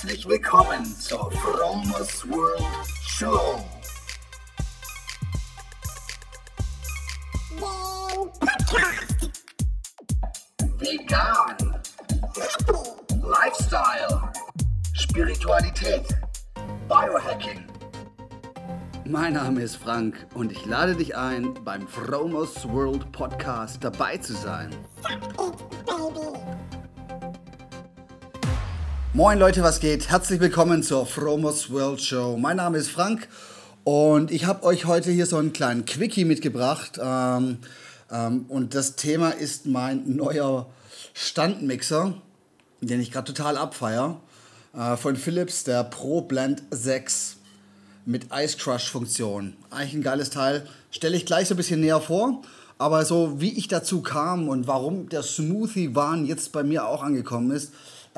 [0.00, 2.62] Herzlich willkommen zur Fromers World
[3.04, 3.58] Show.
[10.78, 11.56] Vegan,
[13.24, 14.32] Lifestyle,
[14.92, 16.06] Spiritualität,
[16.88, 17.66] Biohacking.
[19.04, 24.34] Mein Name ist Frank und ich lade dich ein, beim Fromers World Podcast dabei zu
[24.34, 24.70] sein.
[29.18, 30.10] Moin Leute, was geht?
[30.10, 32.36] Herzlich willkommen zur Fromers World Show.
[32.36, 33.26] Mein Name ist Frank
[33.82, 37.00] und ich habe euch heute hier so einen kleinen Quickie mitgebracht.
[37.02, 37.58] Ähm,
[38.12, 40.68] ähm, und das Thema ist mein neuer
[41.14, 42.14] Standmixer,
[42.80, 44.20] den ich gerade total abfeier.
[44.72, 47.38] Äh, von Philips, der Pro Blend 6
[48.06, 49.54] mit Ice Crush Funktion.
[49.70, 50.64] Eigentlich ein geiles Teil.
[50.92, 52.42] Stelle ich gleich so ein bisschen näher vor.
[52.78, 57.02] Aber so wie ich dazu kam und warum der Smoothie Wahn jetzt bei mir auch
[57.02, 57.72] angekommen ist,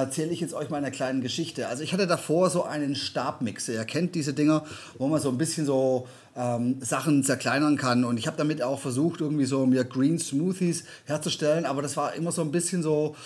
[0.00, 1.68] erzähle ich jetzt euch mal eine kleine Geschichte.
[1.68, 3.74] Also ich hatte davor so einen Stabmixer.
[3.74, 4.64] Ihr kennt diese Dinger,
[4.98, 8.04] wo man so ein bisschen so ähm, Sachen zerkleinern kann.
[8.04, 11.66] Und ich habe damit auch versucht, irgendwie so mir Green Smoothies herzustellen.
[11.66, 13.16] Aber das war immer so ein bisschen so,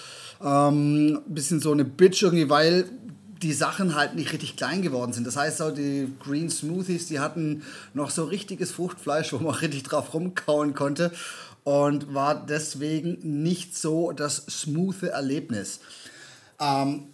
[0.45, 2.87] ähm, bisschen so eine Bitch irgendwie, weil
[3.43, 5.27] die Sachen halt nicht richtig klein geworden sind.
[5.27, 7.63] Das heißt, so die Green Smoothies, die hatten
[7.93, 11.13] noch so richtiges Fruchtfleisch, wo man richtig drauf rumkauen konnte
[11.65, 15.81] und war deswegen nicht so das smoothe Erlebnis.
[16.61, 17.09] Ähm,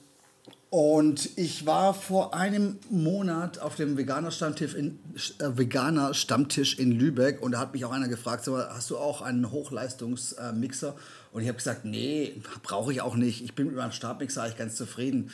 [0.70, 4.98] und ich war vor einem Monat auf dem Veganer Stammtisch in,
[5.38, 9.20] äh, Veganer Stammtisch in Lübeck und da hat mich auch einer gefragt, hast du auch
[9.20, 10.96] einen Hochleistungsmixer?
[11.30, 13.44] Und ich habe gesagt, nee, brauche ich auch nicht.
[13.44, 15.30] Ich bin mit meinem Stabmixer eigentlich ganz zufrieden.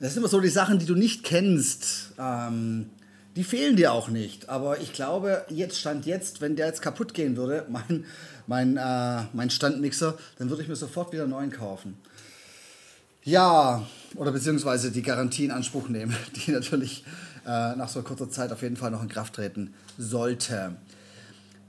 [0.00, 2.12] Das sind immer so die Sachen, die du nicht kennst.
[2.18, 2.90] Ähm,
[3.36, 4.48] die fehlen dir auch nicht.
[4.48, 8.04] Aber ich glaube, jetzt stand jetzt, wenn der jetzt kaputt gehen würde, mein,
[8.46, 11.96] mein, äh, mein Standmixer, dann würde ich mir sofort wieder einen neuen kaufen.
[13.24, 13.86] Ja,
[14.16, 16.14] oder beziehungsweise die Garantie in Anspruch nehmen,
[16.46, 17.04] die natürlich
[17.46, 20.76] äh, nach so kurzer Zeit auf jeden Fall noch in Kraft treten sollte.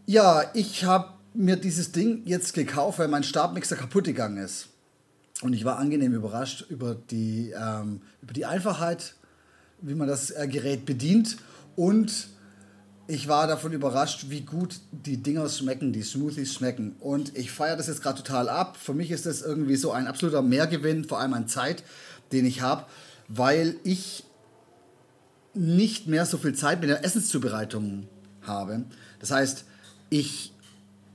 [0.06, 4.68] Ja, ich habe mir dieses Ding jetzt gekauft, weil mein Stabmixer kaputt gegangen ist.
[5.41, 9.16] Und ich war angenehm überrascht über die, ähm, über die Einfachheit,
[9.81, 11.38] wie man das äh, Gerät bedient.
[11.78, 12.28] Und
[13.08, 16.96] ich war davon überrascht, wie gut die Dinger schmecken, die Smoothies schmecken.
[17.00, 18.78] Und ich feiere das jetzt gerade total ab.
[18.78, 21.84] Für mich ist das irgendwie so ein absoluter Mehrgewinn, vor allem an Zeit,
[22.32, 22.86] den ich habe,
[23.28, 24.24] weil ich
[25.54, 28.08] nicht mehr so viel Zeit mit der Essenszubereitung
[28.42, 28.86] habe.
[29.20, 29.66] Das heißt,
[30.10, 30.52] ich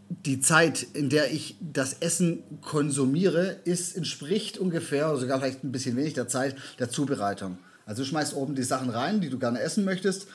[0.08, 5.96] die Zeit, in der ich das Essen konsumiere, ist, entspricht ungefähr, sogar vielleicht ein bisschen
[5.96, 7.58] wenig der Zeit der Zubereitung.
[7.86, 10.26] Also du schmeißt oben die Sachen rein, die du gerne essen möchtest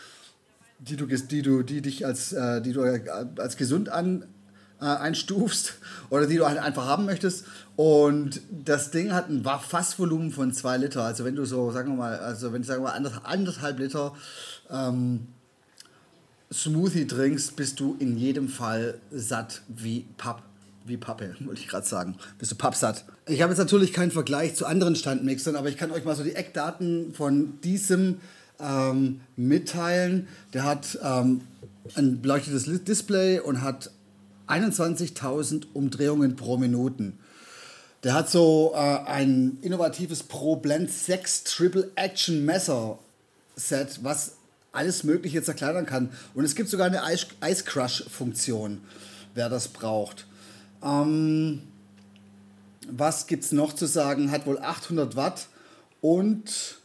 [0.87, 2.83] die du, die du, die dich als, äh, die du
[3.37, 4.25] als gesund an,
[4.79, 5.75] äh, einstufst
[6.09, 7.45] oder die du halt einfach haben möchtest.
[7.75, 11.03] Und das Ding hat ein Fassvolumen von zwei Liter.
[11.03, 14.13] Also wenn du so, sagen wir mal, also wenn du sagen wir mal anderthalb Liter
[14.69, 15.27] ähm,
[16.53, 20.43] Smoothie trinkst, bist du in jedem Fall satt wie Papp.
[20.87, 22.15] Wie Pappe, wollte ich gerade sagen.
[22.37, 23.05] Bist du pappsatt.
[23.27, 26.23] Ich habe jetzt natürlich keinen Vergleich zu anderen Standmixern, aber ich kann euch mal so
[26.23, 28.19] die Eckdaten von diesem
[28.59, 30.27] ähm, mitteilen.
[30.53, 31.41] Der hat ähm,
[31.95, 33.91] ein beleuchtetes Display und hat
[34.47, 37.19] 21.000 Umdrehungen pro Minuten.
[38.03, 42.99] Der hat so äh, ein innovatives Pro Blend 6 Triple Action Messer
[43.55, 44.33] Set, was
[44.71, 46.11] alles Mögliche zerkleinern kann.
[46.33, 48.81] Und es gibt sogar eine Ice, Crush Funktion,
[49.33, 50.27] wer das braucht.
[50.83, 51.63] Ähm,
[52.87, 54.29] was gibt es noch zu sagen?
[54.29, 55.47] Hat wohl 800 Watt
[56.01, 56.79] und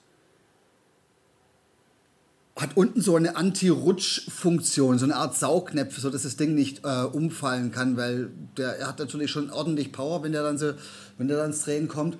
[2.61, 7.73] hat unten so eine Anti-Rutsch-Funktion, so eine Art Saugnäpfe, sodass das Ding nicht äh, umfallen
[7.73, 10.73] kann, weil der er hat natürlich schon ordentlich Power, wenn der dann so,
[11.17, 12.19] wenn der dann ins Drehen kommt.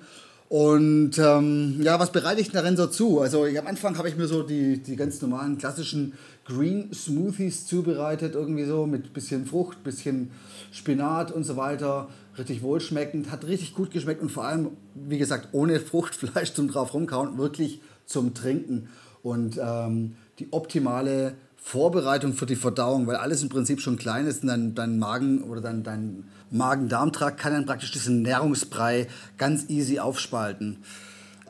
[0.49, 3.21] Und ähm, ja, was bereite ich darin so zu?
[3.21, 6.13] Also ich, am Anfang habe ich mir so die, die ganz normalen klassischen
[6.43, 10.31] Green Smoothies zubereitet, irgendwie so mit bisschen Frucht, bisschen
[10.73, 12.09] Spinat und so weiter.
[12.37, 16.93] Richtig wohlschmeckend, hat richtig gut geschmeckt und vor allem, wie gesagt, ohne Fruchtfleisch zum drauf
[16.93, 18.89] rumkauen, wirklich zum Trinken.
[19.23, 24.41] Und ähm, die optimale Vorbereitung für die Verdauung, weil alles im Prinzip schon klein ist
[24.41, 29.07] und dein, dein Magen oder dein, dein Magen-Darm-Trakt kann dann praktisch diesen Nährungsbrei
[29.37, 30.83] ganz easy aufspalten.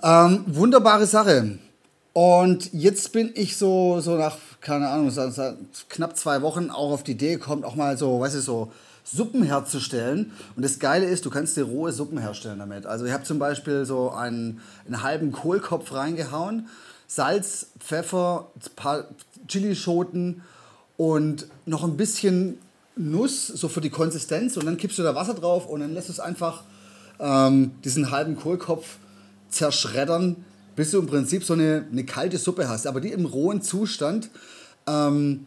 [0.03, 1.59] Ähm, wunderbare Sache.
[2.13, 5.55] Und jetzt bin ich so, so nach, keine Ahnung, seit
[5.87, 8.71] knapp zwei Wochen auch auf die Idee gekommen, auch mal so, weißt du, so
[9.05, 10.33] Suppen herzustellen.
[10.57, 12.85] Und das Geile ist, du kannst dir rohe Suppen herstellen damit.
[12.85, 16.67] Also ich habe zum Beispiel so einen, einen halben Kohlkopf reingehauen
[17.13, 19.05] Salz, Pfeffer, paar
[19.47, 20.43] Chilischoten
[20.97, 22.57] und noch ein bisschen
[22.95, 24.55] Nuss, so für die Konsistenz.
[24.55, 26.63] Und dann kippst du da Wasser drauf und dann lässt du es einfach
[27.19, 28.97] ähm, diesen halben Kohlkopf
[29.49, 33.61] zerschreddern bis du im Prinzip so eine, eine kalte Suppe hast, aber die im rohen
[33.61, 34.29] Zustand
[34.87, 35.45] ähm,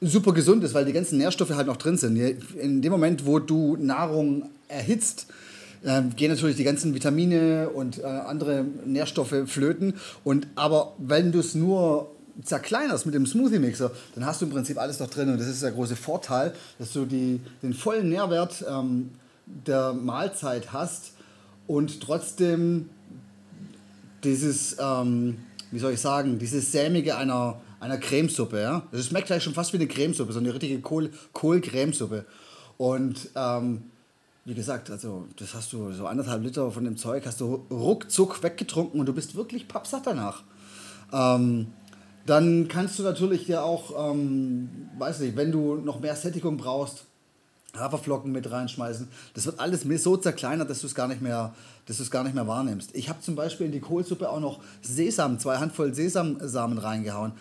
[0.00, 2.16] super gesund ist, weil die ganzen Nährstoffe halt noch drin sind.
[2.16, 5.26] In dem Moment, wo du Nahrung erhitzt,
[6.16, 9.94] gehen natürlich die ganzen Vitamine und äh, andere Nährstoffe flöten.
[10.24, 12.10] Und, aber wenn du es nur
[12.42, 15.30] zerkleinerst mit dem Smoothie-Mixer, dann hast du im Prinzip alles noch drin.
[15.30, 19.10] Und das ist der große Vorteil, dass du die, den vollen Nährwert ähm,
[19.46, 21.12] der Mahlzeit hast
[21.66, 22.90] und trotzdem
[24.24, 25.38] dieses, ähm,
[25.70, 28.60] wie soll ich sagen, dieses sämige einer, einer Cremesuppe.
[28.60, 28.82] Ja?
[28.92, 32.24] Das schmeckt gleich schon fast wie eine Cremesuppe, so eine richtige Kohl, Kohl-Cremesuppe.
[32.76, 33.82] Und ähm,
[34.48, 38.42] wie gesagt, also das hast du so anderthalb Liter von dem Zeug hast du ruckzuck
[38.42, 40.42] weggetrunken und du bist wirklich pappsatt danach.
[41.12, 41.66] Ähm,
[42.24, 47.04] dann kannst du natürlich dir auch, ähm, weiß nicht, wenn du noch mehr Sättigung brauchst,
[47.76, 49.08] Haferflocken mit reinschmeißen.
[49.34, 51.54] Das wird alles so zerkleinert, dass du es gar nicht mehr,
[51.84, 52.94] dass du es gar nicht mehr wahrnimmst.
[52.94, 57.32] Ich habe zum Beispiel in die Kohlsuppe auch noch Sesam, zwei Handvoll Sesamsamen reingehauen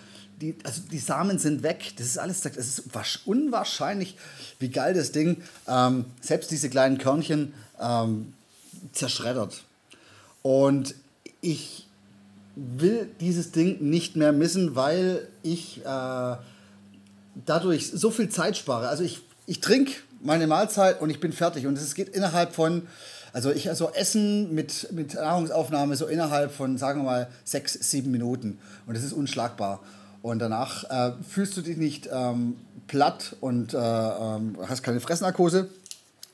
[0.41, 1.93] die, also die Samen sind weg.
[1.97, 2.83] Das ist alles, das ist
[3.25, 4.17] unwahrscheinlich,
[4.59, 8.33] wie geil das Ding ähm, selbst diese kleinen Körnchen ähm,
[8.93, 9.63] zerschreddert.
[10.43, 10.95] Und
[11.41, 11.87] ich
[12.55, 16.35] will dieses Ding nicht mehr missen, weil ich äh,
[17.45, 18.89] dadurch so viel Zeit spare.
[18.89, 21.67] Also ich, ich trinke meine Mahlzeit und ich bin fertig.
[21.67, 22.87] Und es geht innerhalb von,
[23.33, 28.11] also ich also Essen mit, mit Nahrungsaufnahme so innerhalb von, sagen wir mal, sechs, sieben
[28.11, 28.59] Minuten.
[28.85, 29.81] Und das ist unschlagbar.
[30.21, 32.55] Und danach äh, fühlst du dich nicht ähm,
[32.87, 35.69] platt und äh, ähm, hast keine Fressnarkose,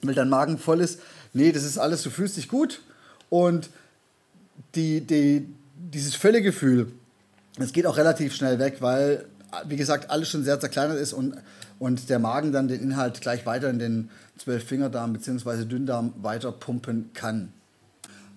[0.01, 0.99] weil dein Magen voll ist.
[1.33, 2.81] Nee, das ist alles, du fühlst dich gut
[3.29, 3.69] und
[4.75, 6.91] die, die, dieses Völlegefühl,
[7.57, 9.25] das geht auch relativ schnell weg, weil,
[9.67, 11.35] wie gesagt, alles schon sehr zerkleinert ist und,
[11.79, 15.65] und der Magen dann den Inhalt gleich weiter in den Zwölffingerdarm bzw.
[15.65, 17.51] Dünndarm weiter pumpen kann.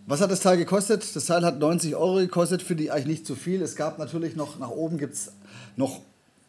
[0.08, 1.16] Was hat das Teil gekostet?
[1.16, 3.60] Das Teil hat 90 Euro gekostet, finde ich eigentlich nicht zu viel.
[3.60, 5.32] Es gab natürlich noch, nach oben gibt es
[5.74, 6.00] noch,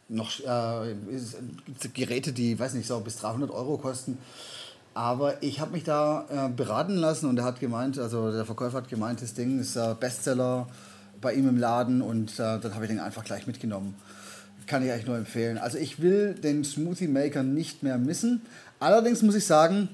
[0.10, 0.94] noch äh,
[1.96, 4.20] Geräte, die, weiß nicht, so bis 300 Euro kosten.
[4.94, 8.78] Aber ich habe mich da äh, beraten lassen und er hat gemeint, also der Verkäufer
[8.78, 10.68] hat gemeint, das Ding ist äh, Bestseller
[11.20, 13.96] bei ihm im Laden und äh, dann habe ich den einfach gleich mitgenommen.
[14.68, 15.58] Kann ich eigentlich nur empfehlen.
[15.58, 18.42] Also ich will den Smoothie Maker nicht mehr missen.
[18.80, 19.90] Allerdings muss ich sagen,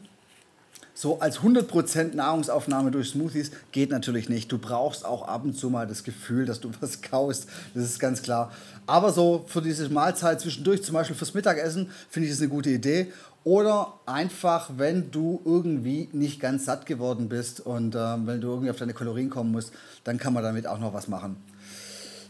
[0.93, 4.51] so als 100% Nahrungsaufnahme durch Smoothies geht natürlich nicht.
[4.51, 7.47] Du brauchst auch ab und zu mal das Gefühl, dass du was kaust.
[7.73, 8.51] Das ist ganz klar.
[8.85, 12.69] Aber so für diese Mahlzeit zwischendurch, zum Beispiel fürs Mittagessen, finde ich das eine gute
[12.69, 13.11] Idee.
[13.43, 18.69] Oder einfach, wenn du irgendwie nicht ganz satt geworden bist und äh, wenn du irgendwie
[18.69, 19.73] auf deine Kalorien kommen musst,
[20.05, 21.35] dann kann man damit auch noch was machen.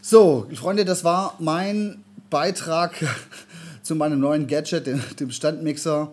[0.00, 2.94] So, Freunde, das war mein Beitrag
[3.82, 6.12] zu meinem neuen Gadget, dem, dem Standmixer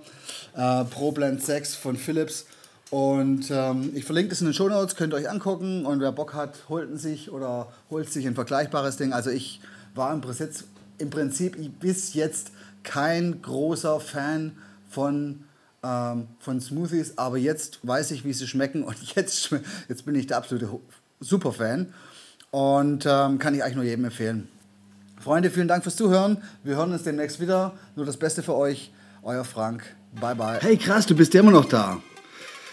[0.56, 2.46] äh, ProBlend 6 von Philips.
[2.90, 5.86] Und ähm, ich verlinke das in den Show Notes, könnt ihr euch angucken.
[5.86, 9.14] Und wer Bock hat, holt ihn sich oder holt sich ein vergleichbares Ding.
[9.14, 9.62] Also ich
[9.96, 10.66] war im Prinzip,
[10.98, 12.52] im Prinzip bis jetzt
[12.84, 14.58] kein großer Fan
[14.90, 15.46] von,
[15.84, 19.50] ähm, von Smoothies, aber jetzt weiß ich, wie sie schmecken und jetzt,
[19.88, 20.70] jetzt bin ich der absolute
[21.20, 21.94] Superfan
[22.50, 24.50] und ähm, kann ich eigentlich nur jedem empfehlen.
[25.20, 26.38] Freunde, vielen Dank fürs Zuhören.
[26.64, 27.74] Wir hören uns demnächst wieder.
[27.96, 28.92] Nur das Beste für euch.
[29.24, 29.84] Euer Frank.
[30.20, 30.58] Bye bye.
[30.60, 32.02] Hey krass, du bist ja immer noch da.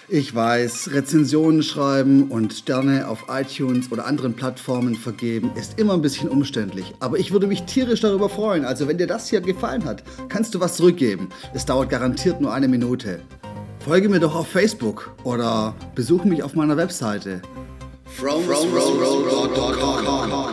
[0.09, 6.01] Ich weiß, Rezensionen schreiben und Sterne auf iTunes oder anderen Plattformen vergeben ist immer ein
[6.01, 6.95] bisschen umständlich.
[7.01, 8.65] Aber ich würde mich tierisch darüber freuen.
[8.65, 11.29] Also wenn dir das hier gefallen hat, kannst du was zurückgeben.
[11.53, 13.21] Es dauert garantiert nur eine Minute.
[13.81, 17.43] Folge mir doch auf Facebook oder besuche mich auf meiner Webseite.
[18.07, 20.48] From, from, from, from, from, from, from, from, from.